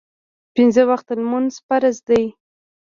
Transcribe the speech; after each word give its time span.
پینځه 0.53 0.83
وخته 0.89 1.13
لمونځ 1.19 1.53
فرض 1.67 1.95
دی 2.07 2.23